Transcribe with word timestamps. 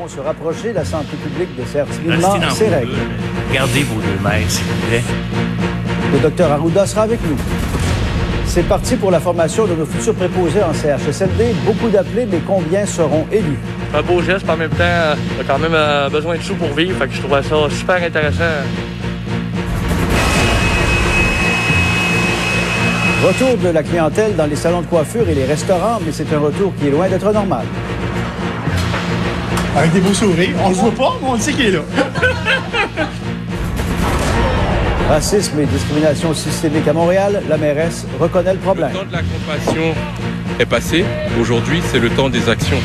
On 0.00 0.08
se 0.08 0.20
rapprocher 0.20 0.72
la 0.72 0.86
santé 0.86 1.18
publique 1.22 1.54
de 1.54 1.64
faire 1.64 1.84
timidement 1.86 2.50
ses 2.50 2.68
règles. 2.68 2.94
Gardez 3.52 3.82
vos 3.82 4.00
deux 4.00 4.26
mètres, 4.26 4.50
s'il 4.50 4.64
vous 4.64 4.86
plaît. 4.88 5.02
Le 6.14 6.18
docteur 6.18 6.50
Arruda 6.50 6.86
sera 6.86 7.02
avec 7.02 7.20
nous. 7.28 7.36
C'est 8.46 8.62
parti 8.62 8.96
pour 8.96 9.10
la 9.10 9.20
formation 9.20 9.66
de 9.66 9.74
nos 9.74 9.84
futurs 9.84 10.14
préposés 10.14 10.62
en 10.62 10.72
CHSLD. 10.72 11.54
Beaucoup 11.66 11.90
d'appelés, 11.90 12.24
mais 12.24 12.40
combien 12.46 12.86
seront 12.86 13.26
élus? 13.30 13.58
Un 13.94 14.00
beau 14.00 14.22
geste, 14.22 14.46
mais 14.46 14.54
en 14.54 14.56
même 14.56 14.70
temps, 14.70 14.76
euh, 14.80 15.14
on 15.36 15.40
a 15.42 15.44
quand 15.44 15.58
même 15.58 15.74
euh, 15.74 16.08
besoin 16.08 16.38
de 16.38 16.42
sous 16.42 16.54
pour 16.54 16.72
vivre. 16.72 16.96
Fait 16.98 17.08
que 17.08 17.12
je 17.12 17.20
trouvais 17.20 17.42
ça 17.42 17.56
super 17.68 18.02
intéressant. 18.02 18.44
Retour 23.26 23.58
de 23.58 23.68
la 23.68 23.82
clientèle 23.82 24.36
dans 24.36 24.46
les 24.46 24.56
salons 24.56 24.80
de 24.80 24.86
coiffure 24.86 25.28
et 25.28 25.34
les 25.34 25.44
restaurants, 25.44 25.98
mais 26.02 26.12
c'est 26.12 26.32
un 26.32 26.38
retour 26.38 26.72
qui 26.80 26.88
est 26.88 26.90
loin 26.90 27.10
d'être 27.10 27.30
normal. 27.30 27.66
Avec 29.76 29.92
des 29.92 30.00
beaux 30.00 30.12
sourires. 30.12 30.54
On 30.62 30.68
le 30.68 30.74
voit 30.74 30.90
pas, 30.90 31.18
mais 31.22 31.28
on 31.28 31.34
le 31.34 31.40
sait 31.40 31.52
qu'il 31.52 31.66
est 31.66 31.70
là. 31.70 31.80
Racisme 35.08 35.60
et 35.60 35.66
discrimination 35.66 36.32
systémique 36.34 36.86
à 36.88 36.92
Montréal, 36.92 37.42
la 37.48 37.56
mairesse 37.56 38.06
reconnaît 38.20 38.54
le 38.54 38.58
problème. 38.58 38.90
Le 38.92 38.98
temps 38.98 39.06
de 39.06 39.12
la 39.12 39.22
compassion 39.22 39.94
est 40.58 40.66
passé. 40.66 41.04
Aujourd'hui, 41.40 41.82
c'est 41.90 41.98
le 41.98 42.10
temps 42.10 42.28
des 42.30 42.48
actions. 42.48 42.78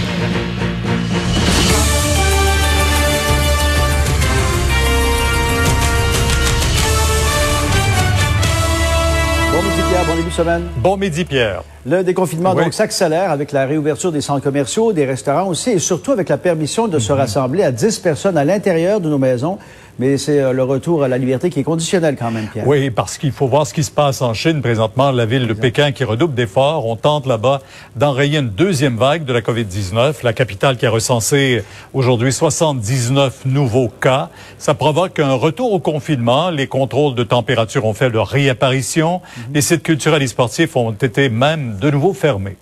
Midi 9.78 9.90
Pierre, 9.90 10.06
bon 10.06 10.16
début 10.16 10.30
de 10.30 10.34
semaine. 10.34 10.64
Bon 10.78 10.98
midi, 10.98 11.24
Pierre. 11.26 11.62
Le 11.86 12.04
déconfinement 12.04 12.54
Oui. 12.56 12.64
donc 12.64 12.74
s'accélère 12.74 13.30
avec 13.32 13.52
la 13.52 13.66
réouverture 13.66 14.12
des 14.12 14.22
centres 14.22 14.44
commerciaux, 14.44 14.92
des 14.92 15.06
restaurants 15.06 15.48
aussi, 15.48 15.70
et 15.72 15.80
surtout 15.80 16.12
avec 16.12 16.30
la 16.30 16.38
permission 16.38 16.88
de 16.88 16.98
se 17.00 17.12
rassembler 17.14 17.64
à 17.64 17.72
10 17.72 18.00
personnes 18.00 18.38
à 18.38 18.44
l'intérieur 18.46 19.00
de 19.00 19.08
nos 19.10 19.20
maisons. 19.20 19.60
Mais 20.00 20.18
c'est 20.18 20.40
euh, 20.40 20.54
le 20.54 20.64
retour 20.64 21.04
à 21.04 21.08
la 21.08 21.18
liberté 21.18 21.50
qui 21.50 21.60
est 21.60 21.64
conditionnel 21.64 22.16
quand 22.18 22.30
même, 22.32 22.48
Pierre. 22.48 22.68
Oui, 22.68 22.90
parce 22.92 23.18
qu'il 23.18 23.32
faut 23.32 23.48
voir 23.48 23.66
ce 23.66 23.74
qui 23.74 23.84
se 23.84 23.92
passe 23.92 24.22
en 24.22 24.34
Chine 24.34 24.62
présentement. 24.62 25.12
La 25.12 25.26
ville 25.26 25.48
de 25.48 25.54
Pékin 25.54 25.92
qui 25.92 26.04
redouble 26.04 26.36
d'efforts. 26.36 26.86
On 26.86 26.96
tente 26.96 27.26
là-bas 27.26 27.62
d'enrayer 27.96 28.40
une 28.40 28.50
deuxième 28.50 28.98
vague 28.98 29.26
de 29.26 29.34
la 29.34 29.42
COVID-19. 29.42 30.24
La 30.24 30.34
capitale 30.34 30.78
qui 30.78 30.86
a 30.86 30.92
recensé 30.92 31.64
aujourd'hui 31.94 32.32
79 32.32 33.46
nouveaux 33.46 33.90
cas. 33.90 34.30
Ça 34.58 34.74
provoque 34.74 35.20
un 35.20 35.34
retour 35.34 35.74
au 35.74 35.80
confinement. 35.80 36.50
Les 36.52 36.68
contrôles 36.68 37.16
de 37.16 37.24
température 37.24 37.86
ont 37.86 37.94
fait 37.94 38.10
leur 38.10 38.28
réapparition. 38.28 39.22
Les 39.54 39.62
sites 39.62 39.84
culturels 39.84 40.22
et 40.22 40.28
sportifs 40.28 40.76
ont 40.76 40.92
été 40.92 41.30
même 41.30 41.78
de 41.80 41.90
nouveau 41.90 42.14
fermés. 42.14 42.58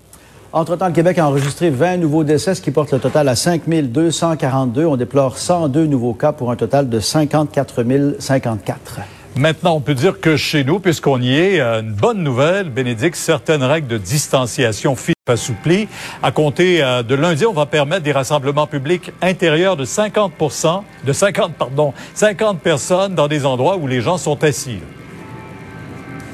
Entre-temps, 0.56 0.88
le 0.88 0.94
Québec 0.94 1.20
a 1.20 1.28
enregistré 1.28 1.70
20 1.70 1.98
nouveaux 1.98 2.24
décès, 2.24 2.54
qui 2.54 2.72
porte 2.72 2.94
le 2.94 3.00
total 3.00 3.28
à 3.28 3.36
5 3.36 3.64
242. 3.68 4.86
On 4.86 4.96
déplore 4.96 5.38
102 5.38 5.86
nouveaux 5.86 6.14
cas 6.14 6.32
pour 6.32 6.50
un 6.50 6.56
total 6.56 6.88
de 6.88 7.02
54 7.02 7.84
054. 8.20 9.02
Maintenant, 9.36 9.76
on 9.76 9.82
peut 9.82 9.94
dire 9.94 10.22
que 10.22 10.38
chez 10.38 10.64
nous, 10.64 10.80
puisqu'on 10.80 11.20
y 11.20 11.36
est, 11.36 11.60
euh, 11.60 11.82
une 11.82 11.92
bonne 11.92 12.24
nouvelle, 12.24 12.70
Bénédicte, 12.70 13.18
certaines 13.18 13.64
règles 13.64 13.90
de 13.90 13.98
distanciation 13.98 14.96
physique 14.96 15.18
assouplies. 15.28 15.90
À 16.24 16.32
compter 16.32 16.82
euh, 16.82 17.04
de 17.04 17.16
lundi, 17.16 17.46
on 17.46 17.52
va 17.52 17.66
permettre 17.66 18.04
des 18.04 18.14
rassemblements 18.14 18.66
publics 18.66 19.12
intérieurs 19.22 19.76
de 19.76 19.84
50% 19.84 20.84
de 21.06 21.12
50, 21.12 21.56
pardon, 21.56 21.94
50 22.14 22.62
personnes 22.62 23.14
dans 23.14 23.28
des 23.28 23.46
endroits 23.46 23.76
où 23.76 23.88
les 23.88 24.00
gens 24.00 24.18
sont 24.18 24.42
assis. 24.42 24.80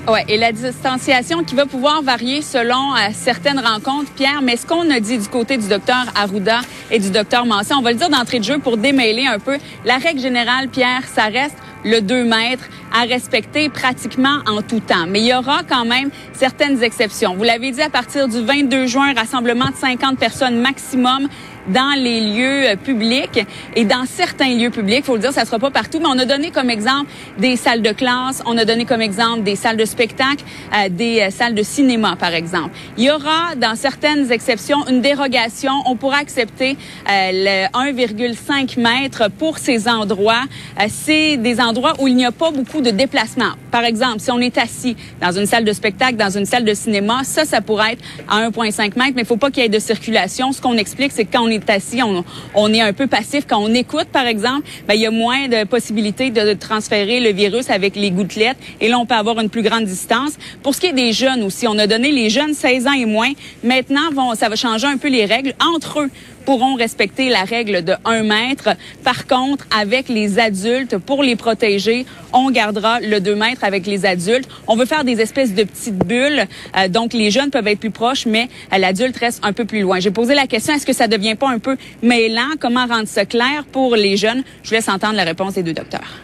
Ouais, 0.07 0.25
et 0.27 0.37
la 0.37 0.51
distanciation 0.51 1.43
qui 1.43 1.53
va 1.53 1.67
pouvoir 1.67 2.01
varier 2.01 2.41
selon 2.41 2.95
euh, 2.95 3.09
certaines 3.13 3.59
rencontres, 3.59 4.11
Pierre. 4.13 4.41
Mais 4.41 4.57
ce 4.57 4.65
qu'on 4.65 4.89
a 4.89 4.99
dit 4.99 5.19
du 5.19 5.27
côté 5.27 5.57
du 5.57 5.67
docteur 5.67 6.05
Arruda 6.15 6.61
et 6.89 6.97
du 6.97 7.11
docteur 7.11 7.45
Mancé, 7.45 7.75
on 7.75 7.83
va 7.83 7.91
le 7.91 7.97
dire 7.97 8.09
d'entrée 8.09 8.39
de 8.39 8.43
jeu 8.43 8.57
pour 8.57 8.77
démêler 8.77 9.27
un 9.27 9.37
peu. 9.37 9.57
La 9.85 9.97
règle 9.97 10.19
générale, 10.19 10.69
Pierre, 10.69 11.03
ça 11.05 11.25
reste 11.25 11.55
le 11.83 12.01
2 12.01 12.23
mètres 12.23 12.65
à 12.91 13.03
respecter 13.03 13.69
pratiquement 13.69 14.39
en 14.47 14.63
tout 14.63 14.79
temps. 14.79 15.05
Mais 15.07 15.21
il 15.21 15.27
y 15.27 15.35
aura 15.35 15.61
quand 15.69 15.85
même 15.85 16.09
certaines 16.33 16.81
exceptions. 16.81 17.35
Vous 17.35 17.43
l'avez 17.43 17.71
dit, 17.71 17.81
à 17.81 17.89
partir 17.89 18.27
du 18.27 18.41
22 18.41 18.87
juin, 18.87 19.13
rassemblement 19.13 19.69
de 19.69 19.75
50 19.75 20.17
personnes 20.17 20.59
maximum 20.59 21.27
dans 21.67 21.95
les 21.97 22.21
lieux 22.21 22.69
euh, 22.69 22.75
publics 22.75 23.45
et 23.75 23.85
dans 23.85 24.05
certains 24.05 24.55
lieux 24.55 24.69
publics, 24.69 25.05
faut 25.05 25.15
le 25.15 25.21
dire, 25.21 25.31
ça 25.31 25.45
sera 25.45 25.59
pas 25.59 25.71
partout, 25.71 25.99
mais 25.99 26.07
on 26.07 26.19
a 26.19 26.25
donné 26.25 26.51
comme 26.51 26.69
exemple 26.69 27.09
des 27.37 27.55
salles 27.55 27.81
de 27.81 27.91
classe, 27.91 28.41
on 28.45 28.57
a 28.57 28.65
donné 28.65 28.85
comme 28.85 29.01
exemple 29.01 29.43
des 29.43 29.55
salles 29.55 29.77
de 29.77 29.85
spectacle, 29.85 30.43
euh, 30.73 30.89
des 30.89 31.21
euh, 31.21 31.29
salles 31.29 31.55
de 31.55 31.63
cinéma 31.63 32.15
par 32.17 32.33
exemple. 32.33 32.71
Il 32.97 33.03
y 33.03 33.11
aura 33.11 33.55
dans 33.55 33.75
certaines 33.75 34.31
exceptions 34.31 34.87
une 34.87 35.01
dérogation, 35.01 35.73
on 35.85 35.95
pourra 35.95 36.17
accepter 36.17 36.77
euh, 37.09 37.31
le 37.31 37.93
1,5 37.93 38.79
mètres 38.79 39.29
pour 39.37 39.57
ces 39.57 39.87
endroits. 39.87 40.43
Euh, 40.79 40.85
c'est 40.89 41.37
des 41.37 41.59
endroits 41.59 41.93
où 41.99 42.07
il 42.07 42.15
n'y 42.15 42.25
a 42.25 42.31
pas 42.31 42.51
beaucoup 42.51 42.81
de 42.81 42.91
déplacement. 42.91 43.53
Par 43.71 43.83
exemple, 43.83 44.19
si 44.19 44.31
on 44.31 44.39
est 44.39 44.57
assis 44.57 44.95
dans 45.21 45.31
une 45.31 45.45
salle 45.45 45.63
de 45.63 45.73
spectacle, 45.73 46.15
dans 46.15 46.37
une 46.37 46.45
salle 46.45 46.65
de 46.65 46.73
cinéma, 46.73 47.21
ça, 47.23 47.45
ça 47.45 47.61
pourrait 47.61 47.93
être 47.93 48.03
à 48.27 48.49
1,5 48.49 48.97
mètres, 48.97 49.13
mais 49.15 49.21
il 49.21 49.25
faut 49.25 49.37
pas 49.37 49.49
qu'il 49.49 49.63
y 49.63 49.65
ait 49.65 49.69
de 49.69 49.79
circulation. 49.79 50.51
Ce 50.51 50.61
qu'on 50.61 50.77
explique, 50.77 51.11
c'est 51.11 51.25
que 51.25 51.31
quand 51.31 51.43
on 51.43 51.49
est 51.49 51.69
assis, 51.69 52.01
on, 52.03 52.73
est 52.73 52.81
un 52.81 52.93
peu 52.93 53.07
passif. 53.07 53.45
Quand 53.47 53.59
on 53.59 53.73
écoute, 53.73 54.07
par 54.11 54.25
exemple, 54.25 54.67
ben, 54.87 54.93
il 54.93 55.01
y 55.01 55.05
a 55.05 55.11
moins 55.11 55.47
de 55.47 55.65
possibilités 55.65 56.29
de 56.29 56.53
transférer 56.53 57.19
le 57.19 57.31
virus 57.31 57.69
avec 57.69 57.95
les 57.95 58.11
gouttelettes. 58.11 58.57
Et 58.79 58.89
là, 58.89 58.99
on 58.99 59.05
peut 59.05 59.15
avoir 59.15 59.39
une 59.39 59.49
plus 59.49 59.63
grande 59.63 59.85
distance. 59.85 60.33
Pour 60.63 60.75
ce 60.75 60.81
qui 60.81 60.87
est 60.87 60.93
des 60.93 61.13
jeunes 61.13 61.43
aussi, 61.43 61.67
on 61.67 61.77
a 61.77 61.87
donné 61.87 62.11
les 62.11 62.29
jeunes 62.29 62.53
16 62.53 62.87
ans 62.87 62.93
et 62.93 63.05
moins. 63.05 63.31
Maintenant, 63.63 64.09
ça 64.35 64.49
va 64.49 64.55
changer 64.55 64.87
un 64.87 64.97
peu 64.97 65.07
les 65.07 65.25
règles. 65.25 65.53
Entre 65.59 66.01
eux, 66.01 66.09
pourront 66.45 66.75
respecter 66.75 67.29
la 67.29 67.43
règle 67.43 67.83
de 67.83 67.93
1 68.05 68.23
mètre. 68.23 68.69
Par 69.03 69.27
contre, 69.27 69.65
avec 69.77 70.09
les 70.09 70.39
adultes, 70.39 70.97
pour 70.97 71.23
les 71.23 71.35
protéger, 71.35 72.05
on 72.33 72.51
gardera 72.51 72.99
le 72.99 73.19
2 73.19 73.35
mètres 73.35 73.63
avec 73.63 73.85
les 73.85 74.05
adultes. 74.05 74.49
On 74.67 74.75
veut 74.75 74.85
faire 74.85 75.03
des 75.03 75.21
espèces 75.21 75.53
de 75.53 75.63
petites 75.63 75.97
bulles. 75.97 76.45
Euh, 76.77 76.87
donc, 76.87 77.13
les 77.13 77.31
jeunes 77.31 77.49
peuvent 77.49 77.67
être 77.67 77.79
plus 77.79 77.91
proches, 77.91 78.25
mais 78.25 78.49
euh, 78.73 78.77
l'adulte 78.77 79.17
reste 79.17 79.39
un 79.43 79.53
peu 79.53 79.65
plus 79.65 79.81
loin. 79.81 79.99
J'ai 79.99 80.11
posé 80.11 80.35
la 80.35 80.47
question, 80.47 80.73
est-ce 80.73 80.85
que 80.85 80.93
ça 80.93 81.07
devient 81.07 81.35
pas 81.35 81.49
un 81.49 81.59
peu 81.59 81.77
mêlant? 82.01 82.49
Comment 82.59 82.85
rendre 82.85 83.07
ça 83.07 83.25
clair 83.25 83.63
pour 83.71 83.95
les 83.95 84.17
jeunes? 84.17 84.43
Je 84.63 84.69
vous 84.69 84.75
laisse 84.75 84.89
entendre 84.89 85.15
la 85.15 85.23
réponse 85.23 85.53
des 85.53 85.63
deux 85.63 85.73
docteurs. 85.73 86.21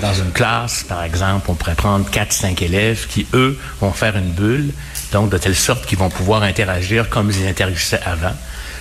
Dans 0.00 0.14
une 0.14 0.32
classe, 0.32 0.84
par 0.84 1.02
exemple, 1.04 1.50
on 1.50 1.54
pourrait 1.54 1.74
prendre 1.74 2.08
4-5 2.08 2.64
élèves 2.64 3.06
qui, 3.08 3.26
eux, 3.34 3.58
vont 3.80 3.92
faire 3.92 4.16
une 4.16 4.30
bulle, 4.30 4.72
donc 5.12 5.30
de 5.30 5.38
telle 5.38 5.54
sorte 5.54 5.86
qu'ils 5.86 5.98
vont 5.98 6.08
pouvoir 6.08 6.42
interagir 6.42 7.08
comme 7.10 7.30
ils 7.30 7.46
interagissaient 7.46 8.00
avant. 8.04 8.34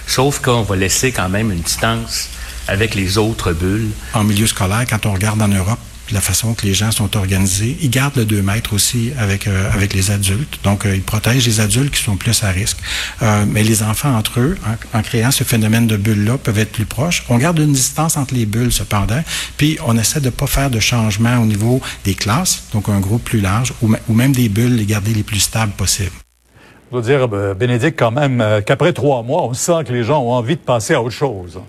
Sauf 0.07 0.39
qu'on 0.39 0.63
va 0.63 0.75
laisser 0.75 1.11
quand 1.11 1.29
même 1.29 1.51
une 1.51 1.61
distance 1.61 2.29
avec 2.67 2.95
les 2.95 3.17
autres 3.17 3.53
bulles. 3.53 3.89
en 4.13 4.23
milieu 4.23 4.47
scolaire, 4.47 4.85
quand 4.89 5.05
on 5.05 5.13
regarde 5.13 5.41
en 5.41 5.47
Europe, 5.47 5.79
la 6.11 6.21
façon 6.21 6.53
que 6.53 6.65
les 6.65 6.73
gens 6.73 6.91
sont 6.91 7.17
organisés, 7.17 7.77
ils 7.81 7.89
gardent 7.89 8.17
le 8.17 8.25
2 8.25 8.41
mètres 8.41 8.73
aussi 8.73 9.11
avec 9.17 9.47
euh, 9.47 9.71
avec 9.71 9.93
les 9.93 10.11
adultes. 10.11 10.59
Donc, 10.63 10.85
euh, 10.85 10.95
ils 10.95 11.01
protègent 11.01 11.45
les 11.45 11.59
adultes 11.59 11.93
qui 11.93 12.03
sont 12.03 12.15
plus 12.15 12.43
à 12.43 12.49
risque. 12.49 12.77
Euh, 13.21 13.45
mais 13.47 13.63
les 13.63 13.81
enfants 13.83 14.15
entre 14.15 14.39
eux, 14.39 14.57
en, 14.93 15.01
créant 15.01 15.31
ce 15.31 15.43
phénomène 15.43 15.87
de 15.87 15.97
bulle-là, 15.97 16.37
peuvent 16.37 16.59
être 16.59 16.71
plus 16.71 16.85
proches. 16.85 17.23
On 17.29 17.37
garde 17.37 17.59
une 17.59 17.73
distance 17.73 18.17
entre 18.17 18.33
les 18.33 18.45
bulles 18.45 18.71
cependant, 18.71 19.23
puis 19.57 19.77
on 19.85 19.97
essaie 19.97 20.21
de 20.21 20.29
pas 20.29 20.47
faire 20.47 20.69
de 20.69 20.79
changement 20.79 21.37
au 21.37 21.45
niveau 21.45 21.81
des 22.03 22.13
classes, 22.13 22.63
donc 22.73 22.89
un 22.89 22.99
groupe 22.99 23.23
plus 23.23 23.41
large, 23.41 23.73
ou, 23.81 23.93
ou 24.07 24.13
même 24.13 24.33
des 24.33 24.49
bulles, 24.49 24.75
les 24.75 24.85
garder 24.85 25.13
les 25.13 25.23
plus 25.23 25.39
stables 25.39 25.73
possibles. 25.73 26.11
Je 26.87 26.91
dois 26.91 27.01
dire, 27.01 27.27
euh, 27.33 27.53
Bénédicte, 27.53 27.97
quand 27.97 28.11
même, 28.11 28.41
euh, 28.41 28.61
qu'après 28.61 28.93
trois 28.93 29.23
mois, 29.23 29.43
on 29.43 29.53
sent 29.53 29.83
que 29.87 29.93
les 29.93 30.03
gens 30.03 30.21
ont 30.21 30.31
envie 30.33 30.55
de 30.55 30.61
passer 30.61 30.93
à 30.93 31.01
autre 31.01 31.11
chose. 31.15 31.59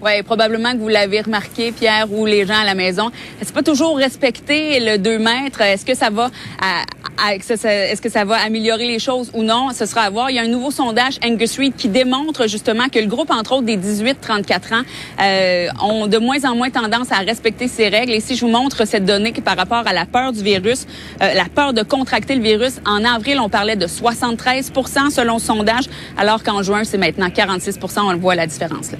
Oui, 0.00 0.22
probablement 0.22 0.72
que 0.72 0.78
vous 0.78 0.88
l'avez 0.88 1.20
remarqué, 1.20 1.72
Pierre, 1.72 2.06
ou 2.12 2.24
les 2.24 2.46
gens 2.46 2.60
à 2.60 2.64
la 2.64 2.74
maison. 2.76 3.10
C'est 3.42 3.52
pas 3.54 3.64
toujours 3.64 3.96
respecter 3.96 4.78
le 4.78 4.96
2 4.96 5.18
mètres. 5.18 5.60
Est-ce 5.60 5.84
que 5.84 5.94
ça 5.94 6.08
va 6.10 6.30
à- 6.60 6.84
est-ce 7.32 7.48
que 7.48 7.56
ça- 7.56 7.72
est-ce 7.86 8.00
que 8.00 8.08
ça 8.08 8.24
va 8.24 8.36
améliorer 8.36 8.86
les 8.86 8.98
choses 8.98 9.30
ou 9.34 9.42
non? 9.42 9.68
Ce 9.74 9.86
sera 9.86 10.02
à 10.02 10.10
voir. 10.10 10.30
Il 10.30 10.36
y 10.36 10.38
a 10.38 10.42
un 10.42 10.48
nouveau 10.48 10.70
sondage 10.70 11.18
Angus 11.24 11.58
Reid 11.58 11.74
qui 11.76 11.88
démontre 11.88 12.48
justement 12.48 12.88
que 12.88 12.98
le 12.98 13.06
groupe, 13.06 13.30
entre 13.30 13.52
autres, 13.52 13.64
des 13.66 13.76
18-34 13.76 14.72
ans, 14.72 14.82
euh, 15.22 15.66
ont 15.82 16.06
de 16.06 16.18
moins 16.18 16.44
en 16.44 16.54
moins 16.54 16.70
tendance 16.70 17.10
à 17.12 17.18
respecter 17.18 17.68
ces 17.68 17.88
règles. 17.88 18.12
Et 18.12 18.20
si 18.20 18.36
je 18.36 18.44
vous 18.44 18.50
montre 18.50 18.84
cette 18.86 19.04
donnée 19.04 19.32
par 19.32 19.56
rapport 19.56 19.86
à 19.86 19.92
la 19.92 20.06
peur 20.06 20.32
du 20.32 20.42
virus, 20.42 20.86
euh, 21.22 21.34
la 21.34 21.46
peur 21.46 21.72
de 21.72 21.82
contracter 21.82 22.34
le 22.34 22.42
virus, 22.42 22.74
en 22.86 23.04
avril, 23.04 23.38
on 23.40 23.48
parlait 23.48 23.76
de 23.76 23.86
73 23.86 24.72
selon 25.10 25.34
le 25.34 25.40
sondage, 25.40 25.84
alors 26.16 26.42
qu'en 26.42 26.62
juin, 26.62 26.84
c'est 26.84 26.98
maintenant 26.98 27.28
46% 27.28 28.00
On 28.06 28.12
le 28.12 28.18
voit 28.18 28.34
la 28.34 28.46
différence 28.46 28.92
là. 28.92 28.98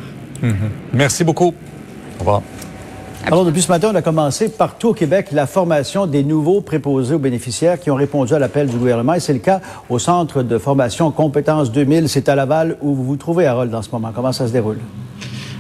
Merci 0.93 1.25
beaucoup. 1.25 1.55
Au 2.17 2.21
revoir. 2.21 2.43
Alors, 3.27 3.45
depuis 3.45 3.61
ce 3.61 3.69
matin, 3.69 3.91
on 3.93 3.95
a 3.95 4.03
commencé 4.03 4.49
partout 4.49 4.89
au 4.89 4.95
Québec 4.95 5.29
la 5.33 5.47
formation 5.47 6.07
des 6.07 6.23
nouveaux 6.23 6.61
préposés 6.61 7.15
aux 7.15 7.19
bénéficiaires 7.19 7.79
qui 7.79 7.91
ont 7.91 7.95
répondu 7.95 8.33
à 8.33 8.39
l'appel 8.39 8.69
du 8.69 8.77
gouvernement. 8.77 9.15
Et 9.15 9.21
c'est 9.21 9.35
le 9.35 9.39
cas 9.41 9.61
au 9.91 9.99
Centre 9.99 10.43
de 10.43 10.57
formation 10.57 11.11
Compétences 11.11 11.71
2000. 11.71 12.09
C'est 12.09 12.29
à 12.29 12.35
Laval 12.35 12.79
où 12.81 12.95
vous 12.95 13.05
vous 13.05 13.17
trouvez, 13.17 13.47
Harold, 13.47 13.75
en 13.75 13.83
ce 13.83 13.91
moment. 13.93 14.13
Comment 14.15 14.33
ça 14.33 14.47
se 14.47 14.53
déroule? 14.53 14.79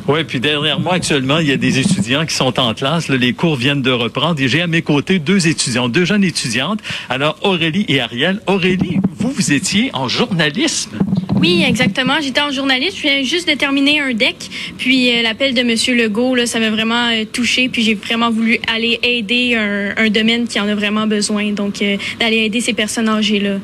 Oui, 0.06 0.25
puis 0.25 0.40
derrière 0.40 0.81
moi, 0.81 0.94
actuellement, 0.94 1.38
il 1.38 1.49
y 1.49 1.52
a 1.52 1.58
des 1.58 1.78
étudiants 1.78 2.25
qui 2.25 2.34
sont 2.34 2.58
en 2.58 2.72
classe. 2.72 3.08
Les 3.10 3.34
cours 3.34 3.56
viennent 3.56 3.82
de 3.82 3.90
reprendre. 3.90 4.40
Et 4.40 4.49
j'ai 4.49 4.62
à 4.62 4.66
mes 4.66 4.81
côtés 4.81 5.19
deux 5.19 5.49
étudiants, 5.49 5.90
deux 5.90 6.06
jeunes 6.06 6.25
étudiantes. 6.25 6.81
Alors, 7.10 7.37
Aurélie 7.43 7.84
et 7.88 8.00
Ariel. 8.00 8.40
Aurélie, 8.46 9.00
vous, 9.19 9.31
vous 9.31 9.52
étiez 9.52 9.90
en 9.93 10.08
journalisme. 10.08 10.96
Oui, 11.40 11.64
exactement. 11.67 12.14
J'étais 12.20 12.40
en 12.40 12.50
journaliste. 12.50 12.96
Je 12.96 13.02
viens 13.02 13.23
juste 13.23 13.49
de 13.49 13.55
terminer 13.55 14.00
un 14.00 14.12
deck. 14.12 14.37
Puis 14.76 15.11
euh, 15.11 15.23
l'appel 15.23 15.55
de 15.55 15.62
Monsieur 15.62 15.94
Legault, 15.94 16.35
là, 16.35 16.46
ça 16.46 16.58
m'a 16.58 16.70
vraiment 16.70 17.08
euh, 17.11 17.25
touché. 17.32 17.69
Puis 17.69 17.82
j'ai 17.82 17.94
vraiment 17.94 18.31
voulu 18.31 18.58
aller 18.73 18.99
aider 19.02 19.55
un, 19.55 19.94
un, 19.96 20.11
domaine 20.11 20.49
qui 20.49 20.58
en 20.58 20.69
a 20.69 20.75
vraiment 20.75 21.06
besoin. 21.06 21.52
Donc, 21.52 21.81
euh, 21.81 21.96
d'aller 22.19 22.38
aider 22.38 22.61
ces 22.61 22.73
personnes 22.73 23.08
âgées-là. 23.08 23.58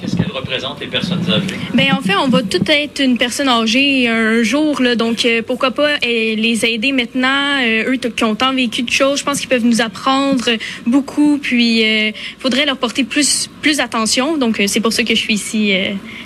Qu'est-ce 0.00 0.16
qu'elles 0.16 0.30
représentent, 0.30 0.80
les 0.80 0.86
personnes 0.86 1.24
âgées? 1.28 1.56
Bien, 1.74 1.96
en 1.96 2.02
fait, 2.02 2.14
on 2.14 2.28
va 2.28 2.42
tout 2.42 2.62
être 2.68 3.00
une 3.02 3.18
personne 3.18 3.48
âgée 3.48 4.06
un 4.06 4.42
jour. 4.44 4.80
Là, 4.80 4.94
donc, 4.94 5.26
pourquoi 5.46 5.72
pas 5.72 5.96
les 6.04 6.64
aider 6.64 6.92
maintenant? 6.92 7.58
eux 7.64 7.96
qui 7.96 8.22
ont 8.22 8.36
tant 8.36 8.54
vécu 8.54 8.82
de 8.82 8.90
choses, 8.90 9.18
je 9.20 9.24
pense 9.24 9.40
qu'ils 9.40 9.48
peuvent 9.48 9.64
nous 9.64 9.80
apprendre 9.80 10.50
beaucoup. 10.86 11.38
Puis, 11.42 11.80
il 11.80 12.14
faudrait 12.38 12.66
leur 12.66 12.76
porter 12.76 13.02
plus, 13.02 13.50
plus 13.60 13.80
attention. 13.80 14.36
Donc, 14.36 14.62
c'est 14.66 14.80
pour 14.80 14.92
ça 14.92 15.02
que 15.02 15.14
je 15.14 15.20
suis 15.20 15.34
ici 15.34 15.72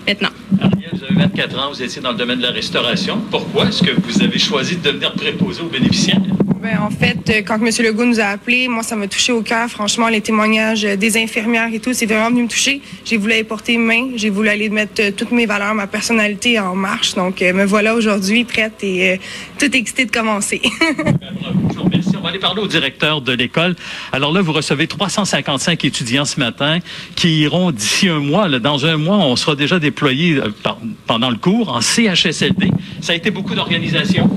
maintenant. 0.06 0.30
Ariel, 1.32 1.48
vous 1.48 1.56
avez 1.56 1.56
24 1.56 1.58
ans, 1.58 1.70
vous 1.70 1.82
étiez 1.82 2.02
dans 2.02 2.12
le 2.12 2.18
domaine 2.18 2.38
de 2.38 2.42
la 2.42 2.50
restauration. 2.50 3.20
Pourquoi 3.30 3.66
est-ce 3.66 3.82
que 3.82 3.92
vous 3.92 4.22
avez 4.22 4.38
choisi 4.38 4.76
de 4.76 4.82
devenir 4.82 5.12
préposé 5.14 5.62
aux 5.62 5.68
bénéficiaires? 5.68 6.20
Ben, 6.60 6.78
en 6.80 6.90
fait, 6.90 7.18
euh, 7.28 7.42
quand 7.44 7.56
M. 7.56 7.70
Legault 7.84 8.04
nous 8.04 8.20
a 8.20 8.26
appelés, 8.26 8.68
moi, 8.68 8.84
ça 8.84 8.94
m'a 8.94 9.08
touché 9.08 9.32
au 9.32 9.42
cœur. 9.42 9.68
Franchement, 9.68 10.08
les 10.08 10.20
témoignages 10.20 10.82
des 10.82 11.16
infirmières 11.20 11.72
et 11.72 11.80
tout, 11.80 11.92
c'est 11.92 12.06
vraiment 12.06 12.30
venu 12.30 12.44
me 12.44 12.48
toucher. 12.48 12.80
J'ai 13.04 13.16
voulu 13.16 13.32
aller 13.32 13.44
porter 13.44 13.76
main. 13.78 14.10
J'ai 14.14 14.30
voulu 14.30 14.48
aller 14.48 14.68
mettre 14.68 15.00
euh, 15.02 15.10
toutes 15.10 15.32
mes 15.32 15.46
valeurs, 15.46 15.74
ma 15.74 15.88
personnalité 15.88 16.60
en 16.60 16.76
marche. 16.76 17.14
Donc, 17.14 17.42
euh, 17.42 17.52
me 17.52 17.64
voilà 17.64 17.94
aujourd'hui 17.94 18.44
prête 18.44 18.84
et 18.84 19.20
tout 19.58 19.74
excitée 19.76 20.04
de 20.04 20.12
commencer. 20.12 20.62
On 22.22 22.26
va 22.26 22.30
aller 22.30 22.38
parler 22.38 22.62
au 22.62 22.68
directeur 22.68 23.20
de 23.20 23.32
l'école. 23.32 23.74
Alors 24.12 24.32
là, 24.32 24.42
vous 24.42 24.52
recevez 24.52 24.86
355 24.86 25.84
étudiants 25.84 26.24
ce 26.24 26.38
matin 26.38 26.78
qui 27.16 27.40
iront 27.40 27.72
d'ici 27.72 28.08
un 28.08 28.20
mois. 28.20 28.46
Là, 28.46 28.60
dans 28.60 28.86
un 28.86 28.96
mois, 28.96 29.16
on 29.16 29.34
sera 29.34 29.56
déjà 29.56 29.80
déployés 29.80 30.38
pendant 31.08 31.30
le 31.30 31.36
cours 31.36 31.70
en 31.70 31.80
CHSLD. 31.80 32.70
Ça 33.00 33.12
a 33.12 33.16
été 33.16 33.32
beaucoup 33.32 33.56
d'organisation. 33.56 34.30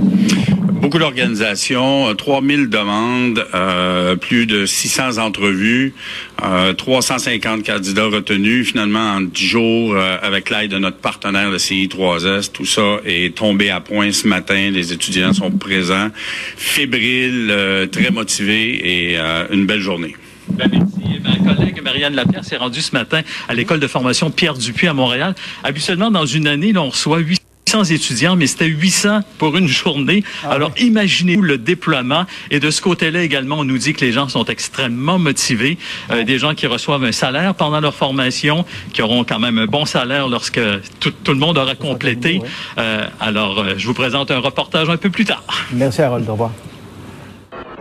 Beaucoup 0.86 1.00
d'organisations, 1.00 2.14
3000 2.14 2.70
demandes, 2.70 3.44
euh, 3.56 4.16
plus 4.16 4.46
de 4.46 4.68
600 4.68 5.18
entrevues, 5.18 5.96
euh, 6.44 6.74
350 6.74 7.66
candidats 7.66 8.06
retenus. 8.06 8.68
Finalement, 8.68 9.14
en 9.16 9.22
10 9.22 9.48
jours, 9.48 9.96
euh, 9.96 10.18
avec 10.22 10.52
l'aide 10.52 10.70
de 10.70 10.78
notre 10.78 10.98
partenaire, 10.98 11.50
le 11.50 11.58
CI3S, 11.58 12.52
tout 12.52 12.68
ça 12.68 13.00
est 13.04 13.34
tombé 13.34 13.72
à 13.72 13.80
point 13.82 14.12
ce 14.12 14.28
matin. 14.28 14.70
Les 14.72 14.94
étudiants 14.94 15.34
sont 15.34 15.50
présents, 15.50 16.10
fébriles, 16.56 17.48
euh, 17.50 17.88
très 17.88 18.12
motivés 18.12 19.14
et 19.14 19.18
une 19.50 19.66
belle 19.66 19.82
journée. 19.82 20.16
Ben, 20.50 20.70
merci. 20.72 21.20
Ma 21.24 21.56
collègue 21.56 21.82
Marianne 21.82 22.14
Lapierre 22.14 22.46
s'est 22.46 22.58
rendue 22.58 22.82
ce 22.82 22.92
matin 22.92 23.22
à 23.50 23.56
l'école 23.56 23.80
de 23.80 23.88
formation 23.88 24.30
Pierre 24.30 24.54
Dupuis 24.54 24.88
à 24.88 24.94
Montréal. 24.94 25.34
Habituellement, 25.64 26.12
dans 26.12 26.28
une 26.28 26.46
année, 26.46 26.74
là, 26.74 26.84
on 26.84 26.90
reçoit 26.92 27.18
8 27.18 27.42
étudiants, 27.84 28.36
mais 28.36 28.48
c'était 28.48 28.68
800 28.68 29.22
pour 29.38 29.58
une 29.58 29.68
journée. 29.68 30.24
Ah 30.44 30.52
Alors, 30.52 30.72
imaginez-vous 30.78 31.42
le 31.42 31.58
déploiement. 31.58 32.26
Et 32.52 32.60
de 32.60 32.72
ce 32.72 32.82
côté-là 32.82 33.24
également, 33.24 33.60
on 33.60 33.66
nous 33.66 33.78
dit 33.78 33.94
que 33.94 34.02
les 34.06 34.12
gens 34.12 34.30
sont 34.30 34.46
extrêmement 34.46 35.20
motivés. 35.20 35.78
Euh, 36.12 36.24
des 36.24 36.40
gens 36.40 36.54
qui 36.54 36.68
reçoivent 36.68 37.04
un 37.04 37.12
salaire 37.12 37.56
pendant 37.56 37.82
leur 37.82 37.94
formation, 37.94 38.66
qui 38.94 39.02
auront 39.02 39.24
quand 39.24 39.40
même 39.40 39.58
un 39.58 39.66
bon 39.66 39.86
salaire 39.86 40.28
lorsque 40.28 40.62
tout, 41.00 41.14
le 41.28 41.36
monde 41.36 41.58
aura 41.58 41.76
complété. 41.76 42.42
Euh, 42.78 43.06
alors, 43.20 43.60
euh, 43.60 43.74
je 43.78 43.88
vous 43.88 43.94
présente 43.94 44.32
un 44.32 44.40
reportage 44.40 44.90
un 44.90 44.98
peu 44.98 45.10
plus 45.10 45.26
tard. 45.26 45.44
Merci, 45.74 46.02
Harold. 46.02 46.28
Au 46.30 46.34
revoir. 46.34 46.52